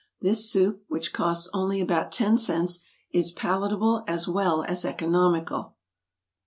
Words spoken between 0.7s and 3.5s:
which costs only about ten cents, is